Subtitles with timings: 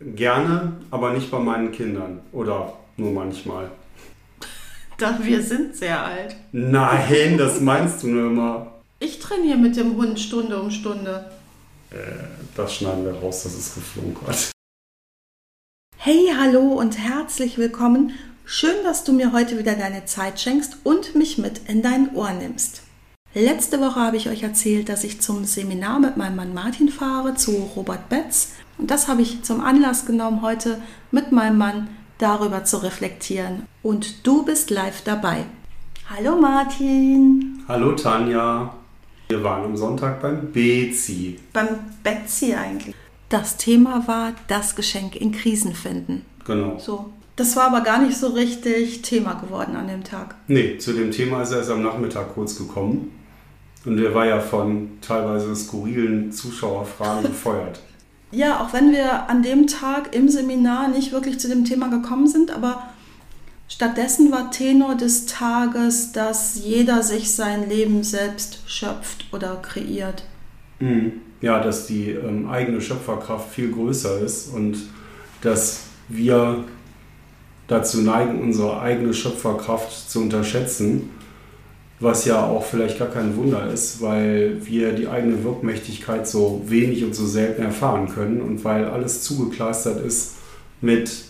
[0.00, 2.20] Gerne, aber nicht bei meinen Kindern.
[2.32, 3.70] Oder nur manchmal.
[4.98, 6.36] Da wir sind sehr alt.
[6.52, 8.72] Nein, das meinst du nur immer.
[9.00, 11.32] Ich trainiere mit dem Hund Stunde um Stunde.
[11.90, 11.96] Äh,
[12.54, 14.52] das schneiden wir raus, das ist geflunkert.
[15.96, 18.12] Hey, hallo und herzlich willkommen.
[18.44, 22.32] Schön, dass du mir heute wieder deine Zeit schenkst und mich mit in dein Ohr
[22.32, 22.81] nimmst.
[23.34, 27.34] Letzte Woche habe ich euch erzählt, dass ich zum Seminar mit meinem Mann Martin fahre,
[27.34, 28.52] zu Robert Betz.
[28.76, 33.62] Und das habe ich zum Anlass genommen, heute mit meinem Mann darüber zu reflektieren.
[33.82, 35.46] Und du bist live dabei.
[36.10, 37.64] Hallo Martin.
[37.66, 38.74] Hallo Tanja.
[39.30, 41.38] Wir waren am Sonntag beim Bezi.
[41.54, 41.68] Beim
[42.02, 42.94] Betsy eigentlich.
[43.30, 46.26] Das Thema war das Geschenk in Krisen finden.
[46.44, 46.78] Genau.
[46.78, 47.10] So.
[47.36, 50.34] Das war aber gar nicht so richtig Thema geworden an dem Tag.
[50.48, 53.10] Nee, zu dem Thema ist er erst am Nachmittag kurz gekommen.
[53.84, 57.80] Und er war ja von teilweise skurrilen Zuschauerfragen gefeuert.
[58.34, 62.26] Ja, auch wenn wir an dem Tag im Seminar nicht wirklich zu dem Thema gekommen
[62.26, 62.84] sind, aber
[63.68, 70.24] stattdessen war Tenor des Tages, dass jeder sich sein Leben selbst schöpft oder kreiert.
[70.80, 71.12] Mhm.
[71.42, 74.78] Ja, dass die ähm, eigene Schöpferkraft viel größer ist und
[75.42, 76.64] dass wir
[77.66, 81.10] dazu neigen, unsere eigene Schöpferkraft zu unterschätzen
[82.02, 87.04] was ja auch vielleicht gar kein Wunder ist, weil wir die eigene Wirkmächtigkeit so wenig
[87.04, 90.36] und so selten erfahren können und weil alles zugekleistert ist
[90.80, 91.24] mit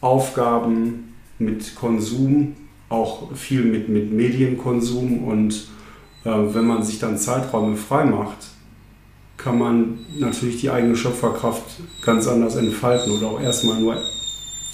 [0.00, 2.56] Aufgaben, mit Konsum,
[2.88, 5.68] auch viel mit, mit Medienkonsum und
[6.24, 8.48] äh, wenn man sich dann Zeiträume frei macht,
[9.36, 11.62] kann man natürlich die eigene Schöpferkraft
[12.02, 13.96] ganz anders entfalten oder auch erstmal nur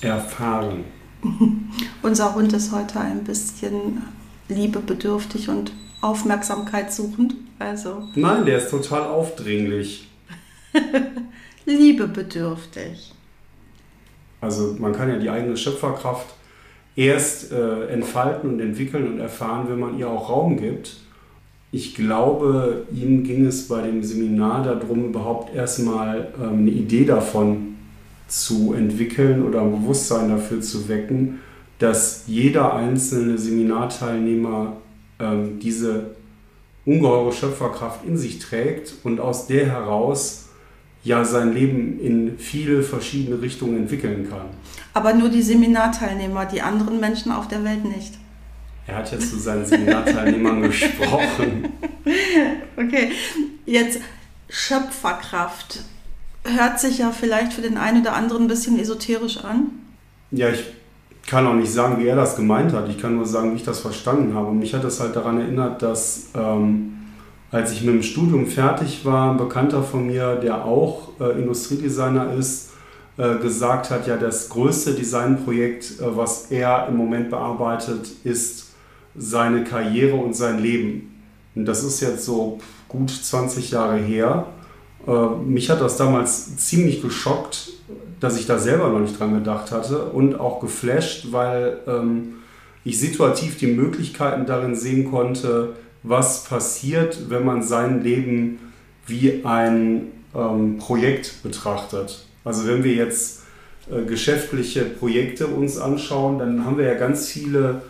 [0.00, 0.84] erfahren.
[2.02, 4.02] Unser Hund ist heute ein bisschen
[4.48, 7.34] liebebedürftig und Aufmerksamkeit suchend.
[7.58, 8.08] Also.
[8.14, 10.08] Nein, der ist total aufdringlich.
[11.64, 13.12] liebebedürftig.
[14.40, 16.34] Also man kann ja die eigene Schöpferkraft
[16.94, 20.96] erst äh, entfalten und entwickeln und erfahren, wenn man ihr auch Raum gibt.
[21.72, 27.76] Ich glaube, ihm ging es bei dem Seminar darum, überhaupt erstmal ähm, eine Idee davon
[28.28, 31.40] zu entwickeln oder ein Bewusstsein dafür zu wecken,
[31.78, 34.76] dass jeder einzelne Seminarteilnehmer
[35.18, 36.16] ähm, diese
[36.84, 40.48] ungeheure Schöpferkraft in sich trägt und aus der heraus
[41.02, 44.46] ja sein Leben in viele verschiedene Richtungen entwickeln kann.
[44.94, 48.14] Aber nur die Seminarteilnehmer, die anderen Menschen auf der Welt nicht.
[48.86, 51.68] Er hat jetzt zu seinen Seminarteilnehmern gesprochen.
[52.76, 53.10] Okay,
[53.66, 54.00] jetzt
[54.48, 55.80] Schöpferkraft.
[56.44, 59.70] Hört sich ja vielleicht für den einen oder anderen ein bisschen esoterisch an.
[60.30, 60.64] Ja, ich
[61.26, 62.88] kann auch nicht sagen, wie er das gemeint hat.
[62.88, 64.52] Ich kann nur sagen, wie ich das verstanden habe.
[64.52, 66.92] Mich hat das halt daran erinnert, dass ähm,
[67.50, 72.32] als ich mit dem Studium fertig war, ein Bekannter von mir, der auch äh, Industriedesigner
[72.34, 72.72] ist,
[73.16, 78.74] äh, gesagt hat, ja, das größte Designprojekt, äh, was er im Moment bearbeitet, ist
[79.16, 81.22] seine Karriere und sein Leben.
[81.54, 84.46] Und das ist jetzt so gut 20 Jahre her.
[85.06, 87.70] Äh, mich hat das damals ziemlich geschockt,
[88.20, 92.34] dass ich da selber noch nicht dran gedacht hatte und auch geflasht, weil ähm,
[92.84, 98.58] ich situativ die Möglichkeiten darin sehen konnte, was passiert, wenn man sein Leben
[99.06, 102.26] wie ein ähm, Projekt betrachtet.
[102.44, 103.42] Also wenn wir jetzt
[103.90, 107.82] äh, geschäftliche Projekte uns anschauen, dann haben wir ja ganz viele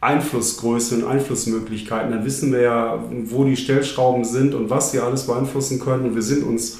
[0.00, 2.12] Einflussgrößen und Einflussmöglichkeiten.
[2.12, 6.06] Dann wissen wir ja, wo die Stellschrauben sind und was wir alles beeinflussen können.
[6.06, 6.78] Und wir sind uns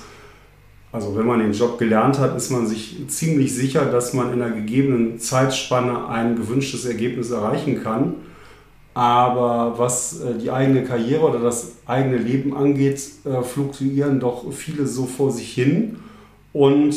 [0.92, 4.40] also wenn man den Job gelernt hat, ist man sich ziemlich sicher, dass man in
[4.40, 8.14] einer gegebenen Zeitspanne ein gewünschtes Ergebnis erreichen kann.
[8.94, 14.86] Aber was äh, die eigene Karriere oder das eigene Leben angeht, äh, fluktuieren doch viele
[14.86, 15.96] so vor sich hin
[16.54, 16.94] und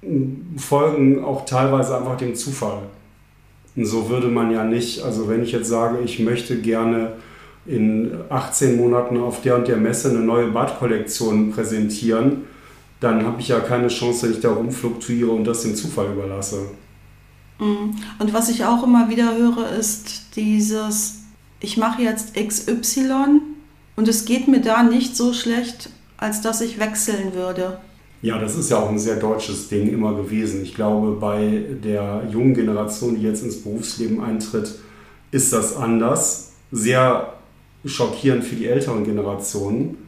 [0.00, 2.84] mm, folgen auch teilweise einfach dem Zufall.
[3.76, 7.12] Und so würde man ja nicht, also wenn ich jetzt sage, ich möchte gerne
[7.66, 12.44] in 18 Monaten auf der und der Messe eine neue Badkollektion präsentieren,
[13.04, 16.62] dann habe ich ja keine Chance, dass ich da rumfluktuiere und das dem Zufall überlasse.
[17.60, 17.94] Mhm.
[18.18, 21.20] Und was ich auch immer wieder höre, ist dieses,
[21.60, 23.40] ich mache jetzt XY
[23.96, 27.78] und es geht mir da nicht so schlecht, als dass ich wechseln würde.
[28.22, 30.62] Ja, das ist ja auch ein sehr deutsches Ding immer gewesen.
[30.62, 34.76] Ich glaube, bei der jungen Generation, die jetzt ins Berufsleben eintritt,
[35.30, 36.52] ist das anders.
[36.72, 37.34] Sehr
[37.84, 39.98] schockierend für die älteren Generationen,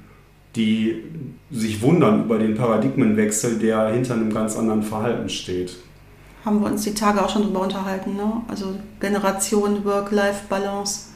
[0.57, 1.05] die
[1.51, 5.77] sich wundern über den Paradigmenwechsel, der hinter einem ganz anderen Verhalten steht.
[6.45, 8.43] Haben wir uns die Tage auch schon drüber unterhalten, ne?
[8.49, 11.11] Also Generation Work-Life-Balance.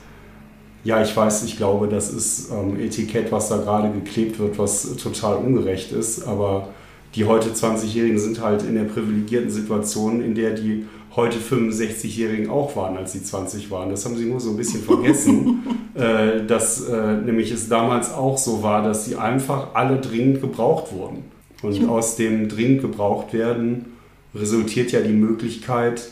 [0.83, 4.97] Ja, ich weiß, ich glaube, das ist ähm, Etikett, was da gerade geklebt wird, was
[4.97, 6.27] total ungerecht ist.
[6.27, 6.69] Aber
[7.15, 10.87] die heute 20-Jährigen sind halt in der privilegierten Situation, in der die
[11.17, 13.91] heute 65-Jährigen auch waren, als sie 20 waren.
[13.91, 15.65] Das haben sie nur so ein bisschen vergessen,
[15.95, 20.93] äh, dass äh, nämlich es damals auch so war, dass sie einfach alle dringend gebraucht
[20.93, 21.25] wurden.
[21.63, 23.87] Und aus dem dringend gebraucht werden
[24.35, 26.09] resultiert ja die Möglichkeit,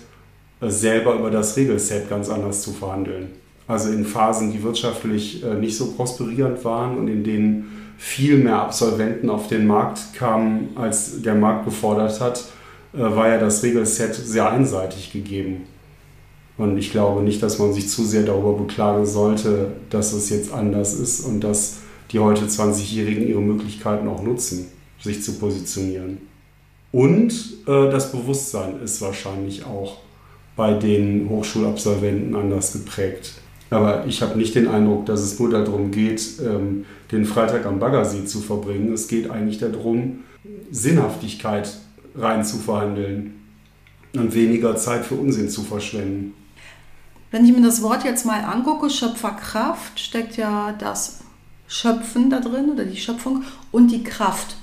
[0.60, 3.28] äh, selber über das Regelset ganz anders zu verhandeln.
[3.68, 8.62] Also in Phasen, die wirtschaftlich äh, nicht so prosperierend waren und in denen viel mehr
[8.62, 12.44] Absolventen auf den Markt kamen, als der Markt gefordert hat,
[12.94, 15.66] äh, war ja das Regelset sehr einseitig gegeben.
[16.56, 20.52] Und ich glaube nicht, dass man sich zu sehr darüber beklagen sollte, dass es jetzt
[20.52, 21.78] anders ist und dass
[22.10, 24.68] die heute 20-Jährigen ihre Möglichkeiten auch nutzen,
[25.00, 26.18] sich zu positionieren.
[26.92, 27.32] Und
[27.66, 29.98] äh, das Bewusstsein ist wahrscheinlich auch
[30.56, 33.34] bei den Hochschulabsolventen anders geprägt.
[33.70, 37.78] Aber ich habe nicht den Eindruck, dass es nur darum geht, ähm, den Freitag am
[37.78, 38.92] Baggersee zu verbringen.
[38.92, 40.20] Es geht eigentlich darum,
[40.70, 41.76] Sinnhaftigkeit
[42.14, 43.34] rein zu verhandeln
[44.14, 46.34] und weniger Zeit für Unsinn zu verschwenden.
[47.30, 51.20] Wenn ich mir das Wort jetzt mal angucke, Schöpferkraft, steckt ja das
[51.66, 54.56] Schöpfen da drin oder die Schöpfung und die Kraft.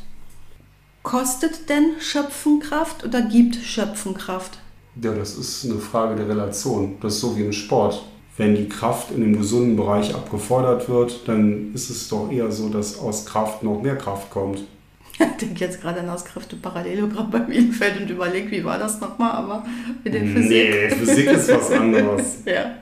[1.04, 4.58] Kostet denn Schöpfen Kraft oder gibt Schöpfen Kraft?
[5.00, 6.98] Ja, das ist eine Frage der Relation.
[7.02, 8.04] Das ist so wie im Sport.
[8.38, 12.70] Wenn die Kraft in dem gesunden Bereich abgefordert wird, dann ist es doch eher so,
[12.70, 14.60] dass aus Kraft noch mehr Kraft kommt.
[15.18, 19.32] Ich denke jetzt gerade an das Kräfteparallelogramm bei Bielefeld und überlege, wie war das nochmal,
[19.32, 19.66] aber
[20.04, 20.50] mit der Physik.
[20.50, 22.38] Nee, Physik ist was anderes.
[22.46, 22.76] ja.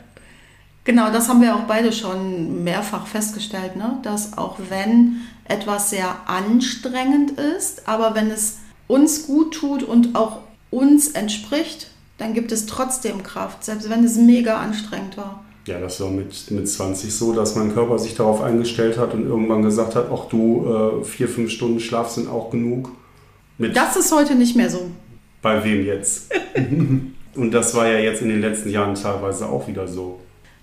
[0.83, 3.99] Genau, das haben wir auch beide schon mehrfach festgestellt, ne?
[4.01, 10.39] dass auch wenn etwas sehr anstrengend ist, aber wenn es uns gut tut und auch
[10.71, 15.42] uns entspricht, dann gibt es trotzdem Kraft, selbst wenn es mega anstrengend war.
[15.65, 19.25] Ja, das war mit, mit 20 so, dass mein Körper sich darauf eingestellt hat und
[19.25, 22.91] irgendwann gesagt hat, ach du, äh, vier, fünf Stunden Schlaf sind auch genug.
[23.57, 24.91] Mit das ist heute nicht mehr so.
[25.41, 26.33] Bei wem jetzt?
[27.35, 30.19] und das war ja jetzt in den letzten Jahren teilweise auch wieder so.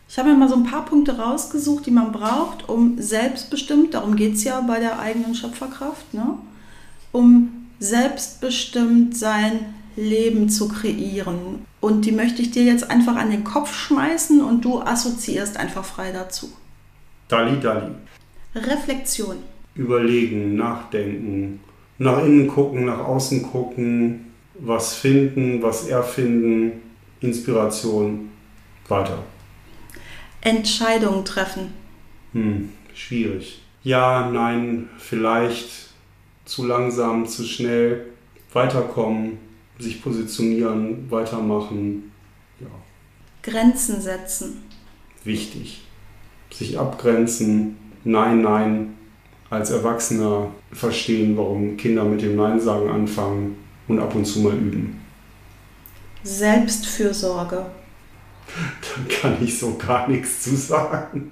[0.07, 4.17] Ich habe mir mal so ein paar Punkte rausgesucht, die man braucht, um selbstbestimmt, darum
[4.17, 6.35] geht es ja bei der eigenen Schöpferkraft, ne?
[7.13, 11.67] um selbstbestimmt sein Leben zu kreieren.
[11.81, 15.85] Und die möchte ich dir jetzt einfach an den Kopf schmeißen und du assoziierst einfach
[15.85, 16.53] frei dazu.
[17.29, 17.93] Dali, Dali.
[18.55, 19.37] Reflexion.
[19.75, 21.61] Überlegen, nachdenken,
[21.99, 26.73] nach innen gucken, nach außen gucken, was finden, was erfinden,
[27.21, 28.31] Inspiration,
[28.89, 29.23] weiter.
[30.41, 31.73] Entscheidungen treffen.
[32.33, 33.63] Hm, schwierig.
[33.83, 35.91] Ja, nein, vielleicht
[36.45, 38.07] zu langsam, zu schnell,
[38.53, 39.39] weiterkommen,
[39.81, 42.13] sich positionieren, weitermachen.
[42.61, 42.67] Ja.
[43.43, 44.63] Grenzen setzen.
[45.25, 45.83] Wichtig.
[46.53, 48.95] Sich abgrenzen, Nein, Nein,
[49.51, 53.57] als Erwachsener verstehen, warum Kinder mit dem Nein sagen anfangen
[53.89, 55.01] und ab und zu mal üben.
[56.23, 57.67] Selbstfürsorge.
[58.51, 61.31] Da kann ich so gar nichts zu sagen.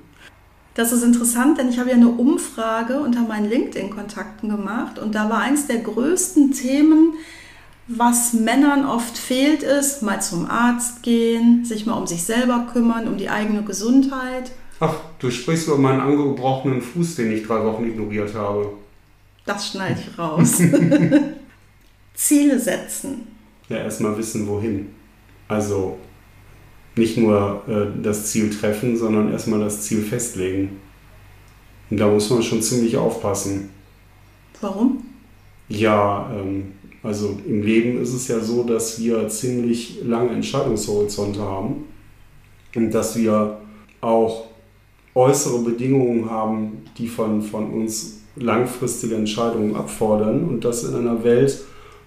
[0.75, 5.29] Das ist interessant, denn ich habe ja eine Umfrage unter meinen LinkedIn-Kontakten gemacht und da
[5.29, 7.15] war eins der größten Themen,
[7.89, 13.09] was Männern oft fehlt, ist mal zum Arzt gehen, sich mal um sich selber kümmern,
[13.09, 14.53] um die eigene Gesundheit.
[14.81, 18.75] Ach, du sprichst über meinen angebrochenen Fuß, den ich drei Wochen ignoriert habe.
[19.47, 20.61] Das schneide ich raus.
[22.15, 23.27] Ziele setzen.
[23.69, 24.91] Ja, erstmal wissen, wohin.
[25.49, 25.97] Also
[26.97, 30.79] nicht nur äh, das Ziel treffen, sondern erstmal das Ziel festlegen.
[31.91, 33.71] Und da muss man schon ziemlich aufpassen.
[34.61, 35.05] Warum?
[35.69, 41.85] Ja, ähm, also im Leben ist es ja so, dass wir ziemlich lange Entscheidungshorizonte haben
[42.75, 43.59] und dass wir
[44.01, 44.47] auch
[45.15, 51.65] äußere Bedingungen haben, die von, von uns langfristige Entscheidungen abfordern und das in einer Welt,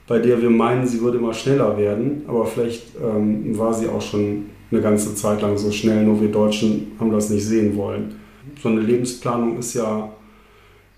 [0.08, 4.02] bei der wir meinen, sie würde immer schneller werden, aber vielleicht ähm, war sie auch
[4.02, 8.16] schon eine ganze Zeit lang so schnell, nur wir Deutschen haben das nicht sehen wollen.
[8.62, 10.12] So eine Lebensplanung ist ja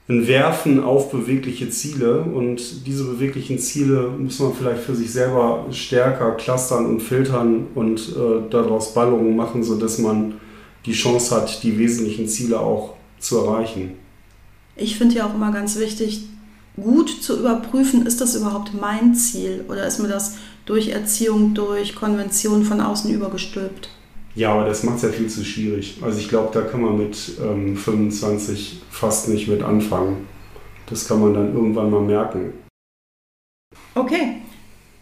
[0.10, 5.65] ein Werfen auf bewegliche Ziele und diese beweglichen Ziele muss man vielleicht für sich selber
[5.72, 10.36] stärker clustern und filtern und äh, daraus Ballungen machen, sodass man
[10.86, 13.91] die Chance hat, die wesentlichen Ziele auch zu erreichen.
[14.75, 16.24] Ich finde ja auch immer ganz wichtig,
[16.75, 21.95] gut zu überprüfen, ist das überhaupt mein Ziel oder ist mir das durch Erziehung, durch
[21.95, 23.89] Konventionen von außen übergestülpt?
[24.35, 25.99] Ja, aber das macht es ja viel zu schwierig.
[26.01, 30.27] Also ich glaube, da kann man mit ähm, 25 fast nicht mit anfangen.
[30.87, 32.53] Das kann man dann irgendwann mal merken.
[33.95, 34.37] Okay.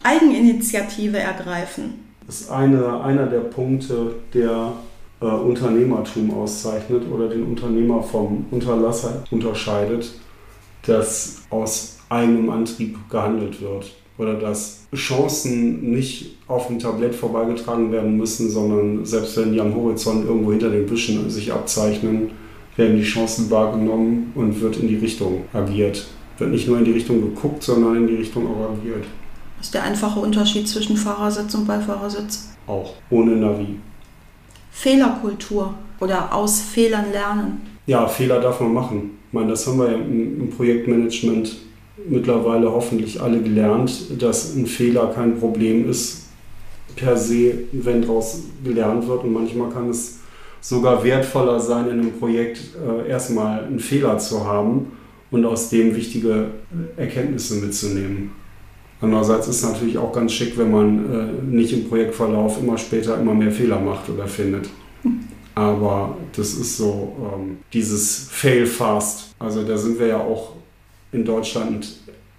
[0.04, 2.12] Eigeninitiative ergreifen.
[2.26, 4.74] Das ist eine, einer der Punkte, der
[5.22, 10.14] äh, Unternehmertum auszeichnet oder den Unternehmer vom Unterlasser unterscheidet,
[10.86, 18.18] dass aus eigenem Antrieb gehandelt wird oder dass Chancen nicht auf dem Tablett vorbeigetragen werden
[18.18, 22.32] müssen, sondern selbst wenn die am Horizont irgendwo hinter den Büschen sich abzeichnen,
[22.76, 26.08] werden die Chancen wahrgenommen und wird in die Richtung agiert.
[26.38, 29.06] Wird nicht nur in die Richtung geguckt, sondern in die Richtung auch agiert.
[29.58, 32.50] Das ist der einfache Unterschied zwischen Fahrersitz und Beifahrersitz.
[32.68, 33.76] Auch ohne Navi.
[34.72, 37.62] Fehlerkultur oder aus Fehlern lernen.
[37.86, 39.12] Ja, Fehler darf man machen.
[39.28, 41.56] Ich meine, das haben wir im, Projektmanagement
[42.08, 46.28] mittlerweile hoffentlich alle gelernt, dass ein Fehler kein Problem ist
[46.96, 49.24] per se, wenn daraus gelernt wird.
[49.24, 50.20] Und manchmal kann es
[50.60, 54.92] sogar wertvoller sein, in einem Projekt äh, erstmal einen Fehler zu haben
[55.32, 56.48] und aus dem wichtige
[56.98, 58.32] Erkenntnisse mitzunehmen.
[59.00, 63.20] Andererseits ist es natürlich auch ganz schick, wenn man äh, nicht im Projektverlauf immer später
[63.20, 64.70] immer mehr Fehler macht oder findet.
[65.56, 69.34] Aber das ist so ähm, dieses Fail fast.
[69.40, 70.54] Also da sind wir ja auch
[71.12, 71.88] in Deutschland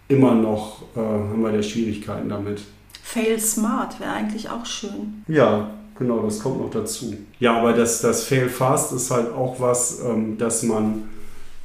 [0.08, 2.62] immer noch, äh, haben wir da Schwierigkeiten damit.
[3.02, 5.24] Fail smart wäre eigentlich auch schön.
[5.28, 7.14] Ja, genau, das kommt noch dazu.
[7.38, 11.08] Ja, aber das, das Fail fast ist halt auch was, ähm, dass man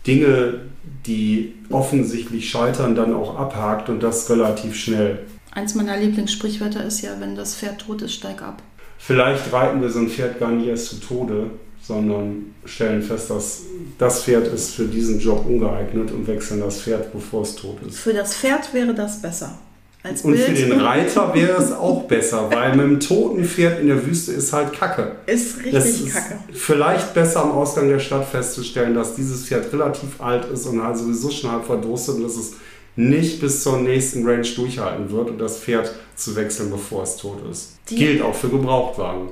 [0.06, 0.62] Dinge,
[1.06, 5.26] die offensichtlich scheitern, dann auch abhakt und das relativ schnell.
[5.52, 8.62] Eins meiner Lieblingssprichwörter ist ja, wenn das Pferd tot ist, steig ab.
[8.98, 13.62] Vielleicht reiten wir so ein Pferd gar nicht erst zu Tode, sondern stellen fest, dass
[13.98, 17.98] das Pferd ist für diesen Job ungeeignet und wechseln das Pferd, bevor es tot ist.
[17.98, 19.58] Für das Pferd wäre das besser.
[20.04, 23.88] Als und für den Reiter wäre es auch besser, weil mit einem toten Pferd in
[23.88, 25.16] der Wüste ist halt Kacke.
[25.26, 26.40] Ist richtig ist Kacke.
[26.54, 30.98] Vielleicht besser am Ausgang der Stadt festzustellen, dass dieses Pferd relativ alt ist und halt
[30.98, 32.54] sowieso schon halb verdurstet und dass es
[32.96, 37.38] nicht bis zur nächsten Range durchhalten wird und das Pferd zu wechseln, bevor es tot
[37.50, 37.78] ist.
[37.90, 39.30] Die Gilt auch für Gebrauchtwagen.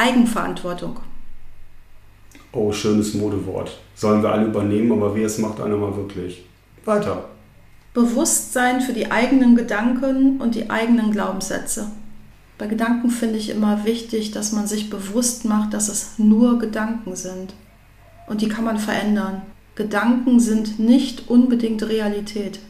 [0.00, 0.96] Eigenverantwortung.
[2.52, 3.78] Oh, schönes Modewort.
[3.94, 6.42] Sollen wir alle übernehmen, aber wie es macht einer mal wirklich.
[6.86, 7.26] Weiter.
[7.92, 11.90] Bewusstsein für die eigenen Gedanken und die eigenen Glaubenssätze.
[12.56, 17.14] Bei Gedanken finde ich immer wichtig, dass man sich bewusst macht, dass es nur Gedanken
[17.14, 17.52] sind.
[18.26, 19.42] Und die kann man verändern.
[19.74, 22.60] Gedanken sind nicht unbedingt Realität.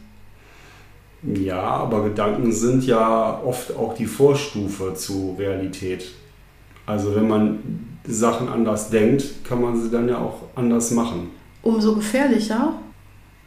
[1.22, 6.10] Ja, aber Gedanken sind ja oft auch die Vorstufe zu Realität.
[6.86, 7.58] Also wenn man
[8.06, 11.30] Sachen anders denkt, kann man sie dann ja auch anders machen.
[11.62, 12.74] Umso gefährlicher,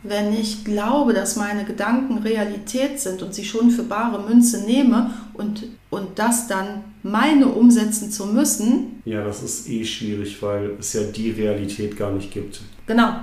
[0.04, 5.12] wenn ich glaube, dass meine Gedanken Realität sind und sie schon für bare Münze nehme
[5.34, 9.02] und, und das dann meine umsetzen zu müssen.
[9.06, 12.62] Ja, das ist eh schwierig, weil es ja die Realität gar nicht gibt.
[12.86, 13.14] Genau.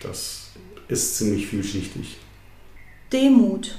[0.00, 0.50] Das
[0.86, 2.18] ist ziemlich vielschichtig.
[3.12, 3.78] Demut.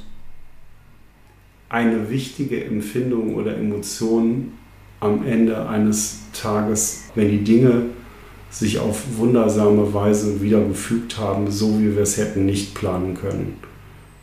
[1.69, 4.53] Eine wichtige Empfindung oder Emotion
[4.99, 7.83] am Ende eines Tages, wenn die Dinge
[8.49, 13.57] sich auf wundersame Weise wieder gefügt haben, so wie wir es hätten nicht planen können.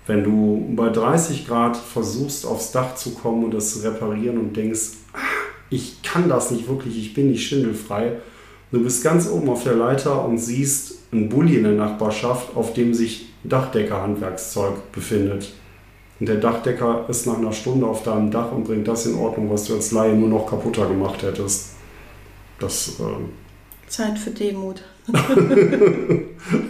[0.06, 4.56] Wenn du bei 30 Grad versuchst, aufs Dach zu kommen und das zu reparieren und
[4.56, 5.18] denkst, ah,
[5.70, 8.12] ich kann das nicht wirklich, ich bin nicht schindelfrei,
[8.70, 12.72] du bist ganz oben auf der Leiter und siehst einen Bulli in der Nachbarschaft, auf
[12.74, 15.52] dem sich Dachdeckerhandwerkszeug befindet.
[16.18, 19.50] Und der Dachdecker ist nach einer Stunde auf deinem Dach und bringt das in Ordnung,
[19.50, 21.72] was du als Laie nur noch kaputter gemacht hättest.
[22.58, 23.00] Das.
[23.00, 23.02] Äh
[23.88, 24.82] Zeit für Demut.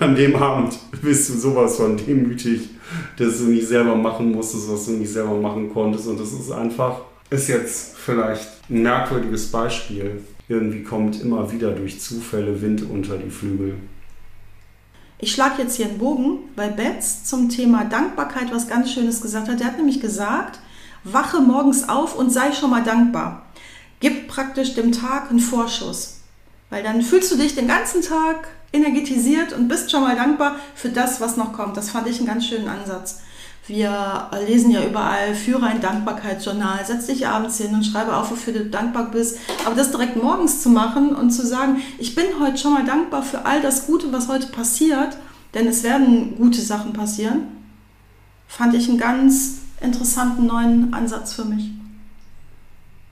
[0.00, 2.68] An dem Abend bist du sowas von demütig,
[3.16, 6.06] dass du nicht selber machen musstest, was du nicht selber machen konntest.
[6.08, 7.00] Und das ist einfach,
[7.30, 10.22] ist jetzt vielleicht ein merkwürdiges Beispiel.
[10.48, 13.74] Irgendwie kommt immer wieder durch Zufälle Wind unter die Flügel.
[15.18, 19.48] Ich schlage jetzt hier einen Bogen, weil Betz zum Thema Dankbarkeit was ganz Schönes gesagt
[19.48, 19.60] hat.
[19.60, 20.60] Er hat nämlich gesagt,
[21.04, 23.46] wache morgens auf und sei schon mal dankbar.
[24.00, 26.20] Gib praktisch dem Tag einen Vorschuss.
[26.68, 30.90] Weil dann fühlst du dich den ganzen Tag energetisiert und bist schon mal dankbar für
[30.90, 31.76] das, was noch kommt.
[31.76, 33.20] Das fand ich einen ganz schönen Ansatz.
[33.68, 38.52] Wir lesen ja überall, führe ein Dankbarkeitsjournal, setz dich abends hin und schreibe auf, wofür
[38.52, 39.38] du dankbar bist.
[39.64, 43.24] Aber das direkt morgens zu machen und zu sagen, ich bin heute schon mal dankbar
[43.24, 45.16] für all das Gute, was heute passiert,
[45.54, 47.48] denn es werden gute Sachen passieren,
[48.46, 51.70] fand ich einen ganz interessanten neuen Ansatz für mich.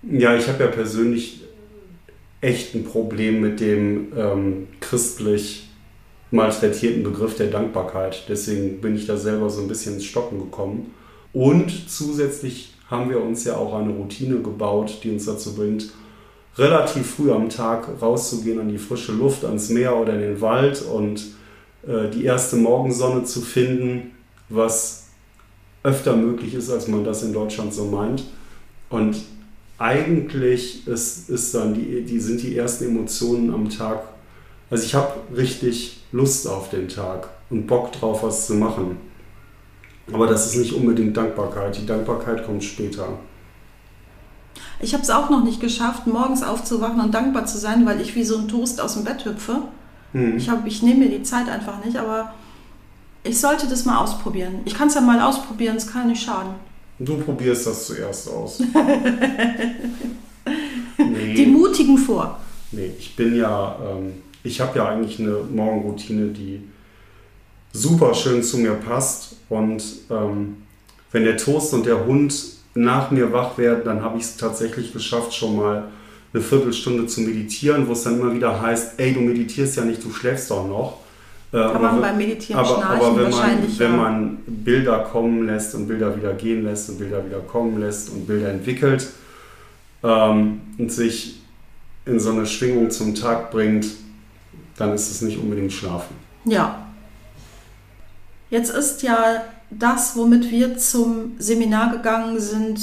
[0.02, 1.42] Ja, ich habe ja persönlich
[2.40, 5.63] echt ein Problem mit dem ähm, christlich
[6.34, 8.24] malträtierten Begriff der Dankbarkeit.
[8.28, 10.92] Deswegen bin ich da selber so ein bisschen ins Stocken gekommen.
[11.32, 15.92] Und zusätzlich haben wir uns ja auch eine Routine gebaut, die uns dazu bringt,
[16.56, 20.82] relativ früh am Tag rauszugehen an die frische Luft, ans Meer oder in den Wald
[20.82, 21.24] und
[21.86, 24.12] äh, die erste Morgensonne zu finden,
[24.48, 25.08] was
[25.82, 28.24] öfter möglich ist, als man das in Deutschland so meint.
[28.90, 29.16] Und
[29.78, 34.13] eigentlich ist, ist dann die, die, sind die ersten Emotionen am Tag.
[34.70, 38.96] Also ich habe richtig Lust auf den Tag und Bock drauf, was zu machen.
[40.12, 41.76] Aber das ist nicht unbedingt Dankbarkeit.
[41.76, 43.18] Die Dankbarkeit kommt später.
[44.80, 48.14] Ich habe es auch noch nicht geschafft, morgens aufzuwachen und dankbar zu sein, weil ich
[48.14, 49.62] wie so ein Toast aus dem Bett hüpfe.
[50.12, 50.36] Hm.
[50.36, 52.34] Ich, ich nehme mir die Zeit einfach nicht, aber
[53.22, 54.60] ich sollte das mal ausprobieren.
[54.64, 56.54] Ich kann es ja mal ausprobieren, es kann nicht schaden.
[56.98, 58.60] Du probierst das zuerst aus.
[60.98, 61.34] nee.
[61.34, 62.38] Die Mutigen vor.
[62.70, 64.12] Nee, ich bin ja, ähm,
[64.44, 66.62] ich habe ja eigentlich eine Morgenroutine, die
[67.72, 69.36] super schön zu mir passt.
[69.48, 70.58] Und ähm,
[71.10, 72.32] wenn der Toast und der Hund
[72.74, 75.84] nach mir wach werden, dann habe ich es tatsächlich geschafft, schon mal
[76.32, 80.04] eine Viertelstunde zu meditieren, wo es dann immer wieder heißt, ey, du meditierst ja nicht,
[80.04, 80.98] du schläfst doch noch.
[81.52, 83.78] Äh, Kann man beim Meditieren aber, schnarchen aber wenn wahrscheinlich.
[83.78, 87.78] Man, wenn man Bilder kommen lässt und Bilder wieder gehen lässt und Bilder wieder kommen
[87.80, 89.08] lässt und Bilder entwickelt
[90.02, 91.40] ähm, und sich
[92.06, 93.86] in so eine Schwingung zum Tag bringt,
[94.76, 96.14] dann ist es nicht unbedingt Schlafen.
[96.44, 96.86] Ja.
[98.50, 102.80] Jetzt ist ja das, womit wir zum Seminar gegangen sind,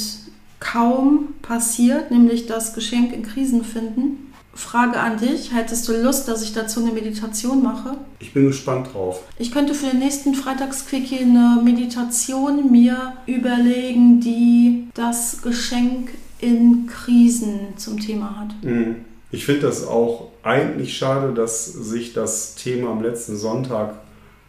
[0.60, 4.32] kaum passiert, nämlich das Geschenk in Krisen finden.
[4.54, 7.98] Frage an dich, hättest du Lust, dass ich dazu eine Meditation mache?
[8.20, 9.24] Ich bin gespannt drauf.
[9.38, 17.78] Ich könnte für den nächsten Freitagsquickie eine Meditation mir überlegen, die das Geschenk in Krisen
[17.78, 18.64] zum Thema hat.
[18.64, 18.98] Mhm.
[19.32, 23.96] Ich finde das auch eigentlich schade, dass sich das Thema am letzten Sonntag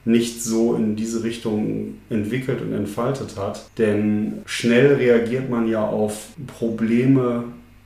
[0.04, 3.64] nicht so in diese Richtung entwickelt und entfaltet hat.
[3.78, 7.44] Denn schnell reagiert man ja auf Probleme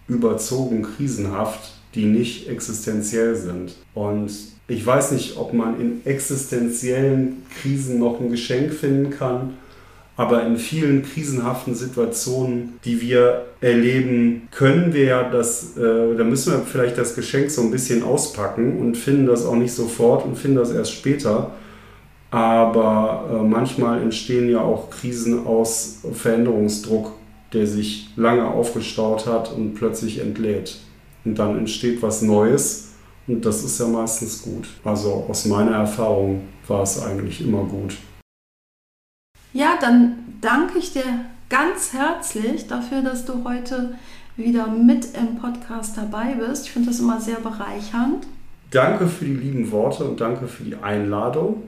[0.09, 3.77] überzogen, krisenhaft, die nicht existenziell sind.
[3.95, 4.31] Und
[4.69, 9.55] ich weiß nicht, ob man in existenziellen Krisen noch ein Geschenk finden kann,
[10.17, 16.53] aber in vielen krisenhaften Situationen, die wir erleben, können wir ja das, äh, da müssen
[16.53, 20.37] wir vielleicht das Geschenk so ein bisschen auspacken und finden das auch nicht sofort und
[20.37, 21.51] finden das erst später.
[22.31, 27.13] Aber äh, manchmal entstehen ja auch Krisen aus Veränderungsdruck,
[27.53, 30.79] der sich lange aufgestaut hat und plötzlich entlädt.
[31.25, 32.93] Und dann entsteht was Neues
[33.27, 34.67] und das ist ja meistens gut.
[34.83, 37.97] Also aus meiner Erfahrung war es eigentlich immer gut.
[39.53, 41.05] Ja, dann danke ich dir
[41.49, 43.95] ganz herzlich dafür, dass du heute
[44.37, 46.67] wieder mit im Podcast dabei bist.
[46.67, 48.27] Ich finde das immer sehr bereichernd.
[48.71, 51.63] Danke für die lieben Worte und danke für die Einladung.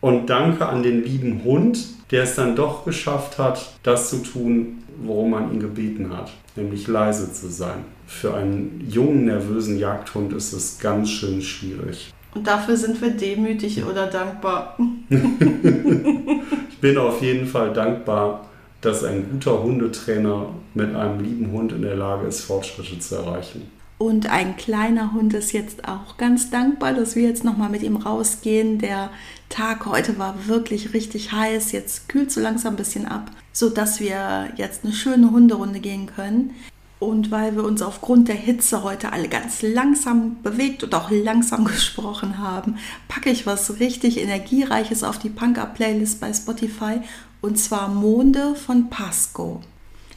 [0.00, 4.82] Und danke an den lieben Hund, der es dann doch geschafft hat, das zu tun,
[5.02, 7.84] worum man ihn gebeten hat, nämlich leise zu sein.
[8.06, 12.12] Für einen jungen, nervösen Jagdhund ist es ganz schön schwierig.
[12.34, 14.78] Und dafür sind wir demütig oder dankbar.
[15.08, 18.46] ich bin auf jeden Fall dankbar,
[18.80, 23.70] dass ein guter Hundetrainer mit einem lieben Hund in der Lage ist, Fortschritte zu erreichen.
[23.98, 27.96] Und ein kleiner Hund ist jetzt auch ganz dankbar, dass wir jetzt nochmal mit ihm
[27.96, 28.78] rausgehen.
[28.78, 29.10] Der
[29.50, 31.72] Tag heute war wirklich richtig heiß.
[31.72, 36.54] Jetzt kühlt so langsam ein bisschen ab, sodass wir jetzt eine schöne Hunderunde gehen können.
[37.00, 41.64] Und weil wir uns aufgrund der Hitze heute alle ganz langsam bewegt und auch langsam
[41.66, 42.76] gesprochen haben,
[43.08, 47.00] packe ich was richtig Energiereiches auf die Punk-Up-Playlist bei Spotify
[47.40, 49.62] und zwar Monde von Pasco.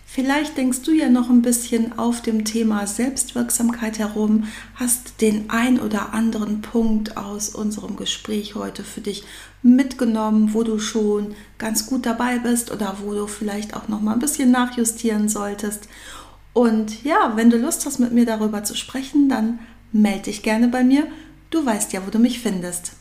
[0.06, 4.44] Vielleicht denkst du ja noch ein bisschen auf dem Thema Selbstwirksamkeit herum,
[4.76, 9.24] hast den ein oder anderen Punkt aus unserem Gespräch heute für dich
[9.64, 14.14] mitgenommen, wo du schon ganz gut dabei bist oder wo du vielleicht auch noch mal
[14.14, 15.88] ein bisschen nachjustieren solltest.
[16.54, 19.60] Und ja, wenn du Lust hast, mit mir darüber zu sprechen, dann
[19.92, 21.08] melde dich gerne bei mir.
[21.50, 22.94] Du weißt ja, wo du mich findest.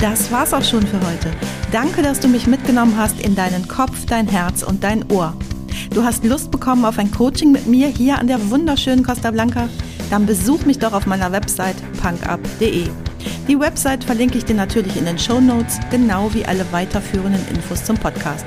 [0.00, 1.32] Das war's auch schon für heute.
[1.72, 5.36] Danke, dass du mich mitgenommen hast in deinen Kopf, dein Herz und dein Ohr.
[5.92, 9.68] Du hast Lust bekommen auf ein Coaching mit mir hier an der wunderschönen Costa Blanca?
[10.10, 12.88] Dann besuch mich doch auf meiner Website punkup.de.
[13.48, 17.84] Die Website verlinke ich dir natürlich in den Show Notes, genau wie alle weiterführenden Infos
[17.84, 18.46] zum Podcast.